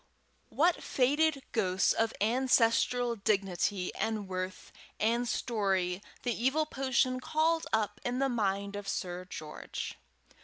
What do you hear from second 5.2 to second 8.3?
story the evil potion called up in the